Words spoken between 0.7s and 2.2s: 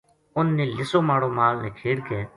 لِسو ماڑو مال نکھیڑ کے